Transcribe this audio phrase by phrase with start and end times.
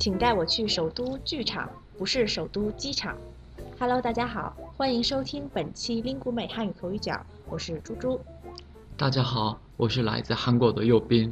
[0.00, 3.14] 请带我去首都剧场，不是首都机场。
[3.78, 8.18] Hello，大家好，欢迎收听本期 lingu 美汉语口语角，我是猪猪。
[8.96, 11.30] 大家好，我是来自韩国的右边。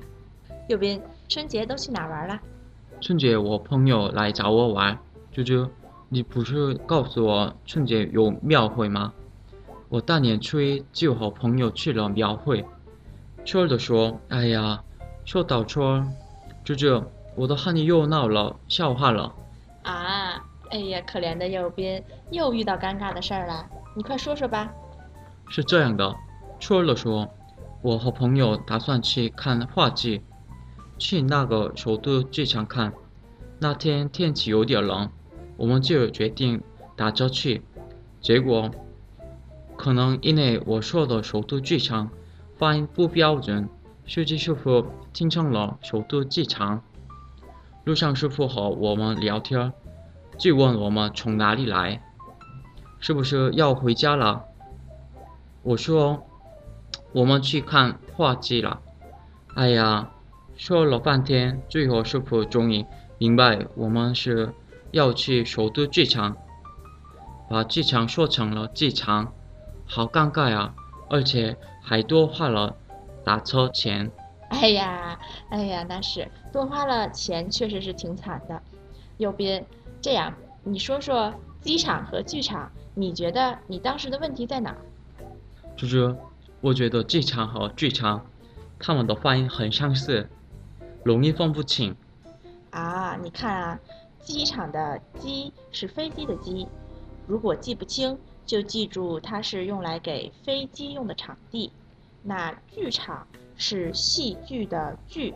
[0.69, 1.01] 右边，
[1.31, 2.39] 春节都去哪玩了？
[3.01, 4.99] 春节我朋友来找我玩。
[5.33, 5.67] 猪猪，
[6.11, 9.15] 你不是告诉我春节有庙会吗？
[9.89, 12.63] 我大年初一就和朋友去了庙会。
[13.47, 14.85] 春儿的说：“哎呀，
[15.25, 16.07] 说到春儿，
[16.63, 17.03] 猪猪。”
[17.39, 19.33] 我都和你又闹了，笑话了。
[19.85, 23.65] 啊，哎呀，可怜的右边又遇到尴尬的事儿了，
[23.95, 24.69] 你快说说吧。
[25.49, 26.17] 是这样的，
[26.59, 27.29] 初二的说，
[27.81, 30.21] 我和朋友打算去看话剧，
[30.99, 32.93] 去那个首都剧场看。
[33.61, 35.09] 那天天气有点冷，
[35.57, 36.61] 我们就决定
[36.97, 37.63] 打车去。
[38.21, 38.69] 结果，
[39.77, 42.11] 可能因为我说的首都剧场
[42.57, 43.69] 发音不标准，
[44.09, 46.83] 司机师傅听成了首都剧场。
[47.89, 49.73] 路上师傅和我们聊天，
[50.37, 52.03] 就问我们从哪里来，
[53.01, 54.45] 是不是要回家了？
[55.63, 56.23] 我说
[57.13, 58.83] 我们去看话剧了。
[59.55, 60.11] 哎呀，
[60.55, 62.85] 说了半天，最后师傅终于
[63.17, 64.53] 明白我们是
[64.91, 66.37] 要去首都剧场，
[67.49, 69.33] 把剧场说成了剧场，
[69.87, 70.75] 好尴尬呀！
[71.09, 72.77] 而且还多花了
[73.25, 74.11] 打车钱。
[74.51, 75.19] 哎呀，
[75.51, 78.61] 哎呀，那是多花了钱，确实是挺惨的。
[79.19, 79.65] 右边，
[80.01, 84.79] 这样你说说机场和剧场，你觉得你当时的问题在哪儿？
[85.77, 86.17] 猪猪，
[86.61, 88.25] 我觉得机场和剧场，
[88.79, 90.29] 他们的发音很相似，
[91.05, 91.95] 容易分不清。
[92.71, 93.79] 啊，你看啊，
[94.21, 96.67] 机场的机是飞机的机，
[97.27, 101.71] 如果记不清，就记住它是用来给飞机用的场地。
[102.23, 103.27] 那剧场。
[103.61, 105.35] 是戏剧的剧，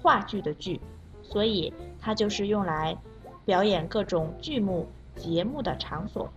[0.00, 0.80] 话剧的剧，
[1.20, 2.96] 所以它就是用来
[3.44, 6.32] 表演各种剧目节目的场所。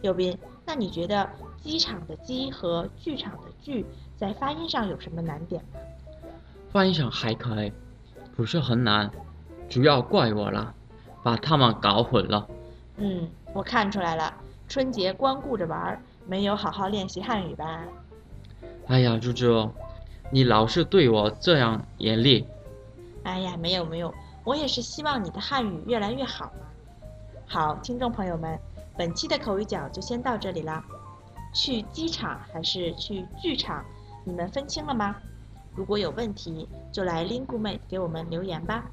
[0.00, 1.28] 右斌，那你觉得
[1.62, 3.84] 机场的机和剧场的剧
[4.16, 5.80] 在发音上有什么难点吗？
[6.70, 7.70] 发音上还可以，
[8.34, 9.10] 不是很难，
[9.68, 10.74] 主要怪我了，
[11.22, 12.48] 把他们搞混了。
[12.96, 14.32] 嗯，我看出来了，
[14.66, 17.84] 春节光顾着玩，没有好好练习汉语吧？
[18.86, 19.70] 哎呀，猪猪。
[20.32, 22.46] 你老是对我这样严厉。
[23.24, 24.14] 哎呀，没有没有，
[24.44, 26.66] 我也是希望你的汉语越来越好嘛。
[27.46, 28.56] 好，听众朋友们，
[28.96, 30.84] 本期的口语角就先到这里啦。
[31.52, 33.84] 去机场还是去剧场，
[34.24, 35.16] 你们分清了吗？
[35.74, 38.84] 如果有问题，就来 Linguemate 给我们留言吧。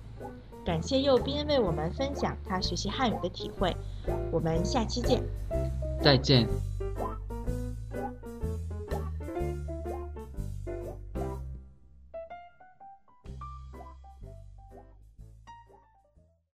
[0.65, 3.77] 感谢右边为我们分享他学习汉语的体会，
[4.31, 5.21] 我们下期见。
[6.01, 6.47] 再见。